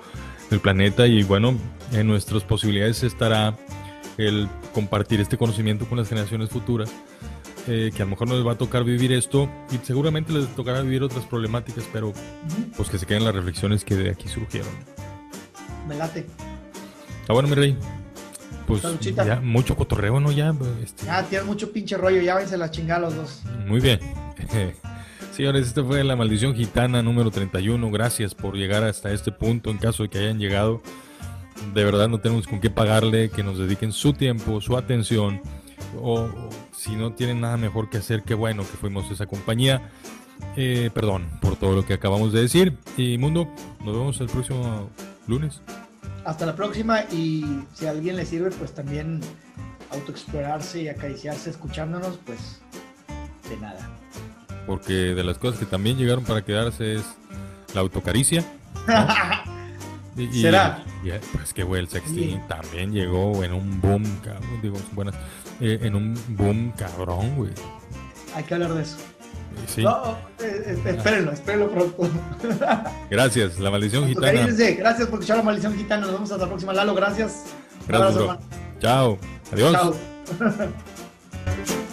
[0.51, 1.57] el planeta y bueno,
[1.91, 3.55] en nuestras posibilidades estará
[4.17, 6.91] el compartir este conocimiento con las generaciones futuras,
[7.67, 10.47] eh, que a lo mejor no les va a tocar vivir esto y seguramente les
[10.55, 12.13] tocará vivir otras problemáticas, pero
[12.77, 14.71] pues que se queden las reflexiones que de aquí surgieron
[15.87, 16.25] me late.
[17.21, 17.77] Está bueno, mi rey.
[18.67, 20.31] Pues ya, mucho cotorreo, ¿no?
[20.31, 20.53] Ya,
[20.83, 21.07] este...
[21.07, 23.43] Ah, tienes mucho pinche rollo, ya váyanse la chingada los dos.
[23.67, 23.99] Muy bien.
[25.35, 27.91] Señores, esta fue la maldición gitana número 31.
[27.91, 29.69] Gracias por llegar hasta este punto.
[29.69, 30.81] En caso de que hayan llegado,
[31.73, 35.41] de verdad no tenemos con qué pagarle, que nos dediquen su tiempo, su atención.
[36.01, 36.29] O,
[36.71, 39.89] si no tienen nada mejor que hacer, qué bueno que fuimos esa compañía.
[40.55, 42.77] Eh, perdón por todo lo que acabamos de decir.
[42.95, 44.89] Y Mundo, nos vemos el próximo
[45.27, 45.59] lunes.
[46.23, 47.43] Hasta la próxima y
[47.73, 49.19] si a alguien le sirve, pues también
[49.91, 52.61] autoexplorarse y acariciarse escuchándonos, pues
[53.49, 54.04] de nada.
[54.65, 57.03] Porque de las cosas que también llegaron para quedarse es
[57.73, 58.43] la autocaricia.
[60.31, 60.83] ¿Será?
[61.33, 65.13] pues que güey, el sexting también llegó en un boom, cabrón, digo, buenas,
[65.59, 67.51] eh, en un boom cabrón, güey.
[68.33, 68.97] Hay que hablar de eso.
[69.77, 72.09] No, eh, eh, espérenlo, espérenlo pronto.
[73.09, 74.47] Gracias, la maldición gitana.
[74.47, 76.01] Gracias por escuchar la maldición gitana.
[76.01, 76.93] Nos vemos hasta la próxima, Lalo.
[76.93, 77.45] Gracias.
[77.87, 78.37] Gracias,
[78.79, 79.17] Chao.
[79.51, 79.73] Adiós.
[79.73, 79.95] Chao.